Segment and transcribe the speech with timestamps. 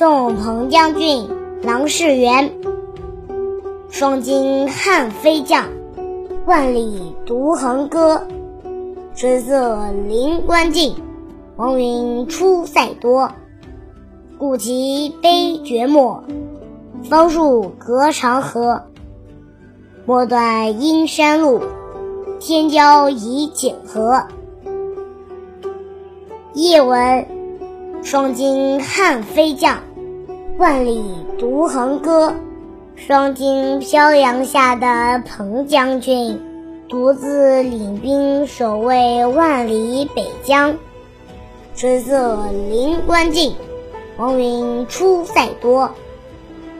[0.00, 1.28] 送彭将军
[1.62, 2.52] 郎世元。
[3.90, 5.66] 双金汉飞将，
[6.46, 8.26] 万里独横歌。
[9.14, 9.78] 春色
[10.08, 10.96] 临关近，
[11.54, 13.30] 黄云出塞多。
[14.38, 16.24] 故其悲绝漠，
[17.02, 18.84] 方树隔长河。
[20.06, 21.60] 莫断阴山路，
[22.38, 24.22] 天骄已检河。
[26.54, 27.26] 译文：
[28.02, 29.80] 双金汉飞将，
[30.60, 31.02] 万里
[31.38, 32.34] 独横歌。
[32.94, 36.38] 双金飘扬下的彭将军，
[36.86, 40.76] 独自领兵守卫万里北疆。
[41.74, 43.54] 春色临关境，
[44.18, 45.92] 黄云出塞多。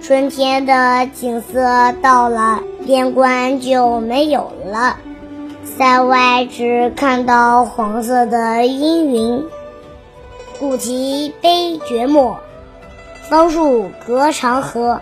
[0.02, 4.99] 春天的景色到了，边关就没有了，
[5.65, 9.43] 塞外只看到黄色的阴云。
[10.59, 12.37] 故其悲绝末，
[13.31, 15.01] 枫树隔长河。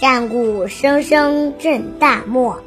[0.00, 2.60] 战鼓声声震大漠，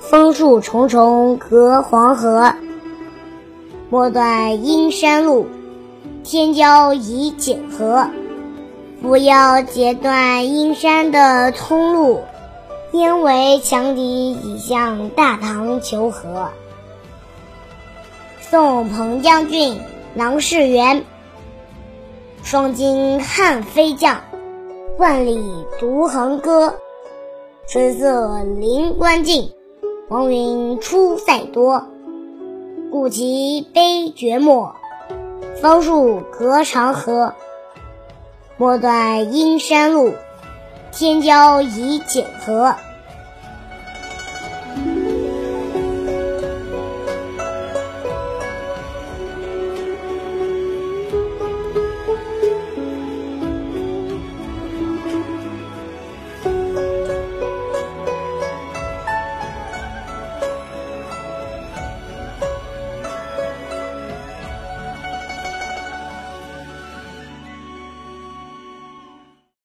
[0.00, 2.52] 枫树重重隔黄河。
[3.90, 5.46] 莫断阴山路，
[6.24, 8.08] 天骄已检河。
[9.00, 12.22] 不要截断阴山的通路，
[12.90, 16.48] 因为强敌已向大唐求和。
[18.40, 19.78] 送彭将军
[20.16, 21.04] 郎世元。
[22.50, 24.22] 双金汉飞将。
[24.96, 26.78] 万里独横歌，
[27.68, 29.52] 春色临关近，
[30.08, 31.86] 黄云出塞多。
[32.90, 34.74] 故其悲绝末，
[35.60, 37.34] 方树隔长河。
[38.56, 40.14] 莫断阴山路，
[40.90, 42.74] 天骄已检河。